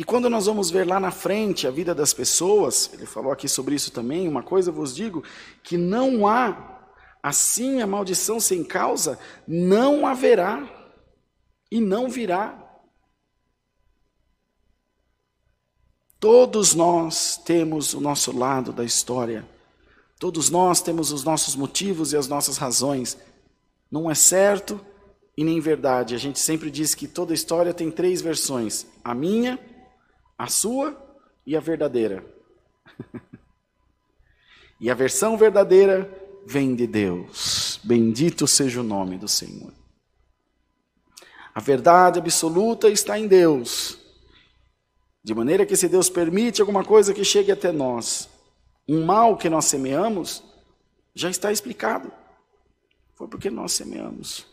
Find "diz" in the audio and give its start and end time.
26.70-26.94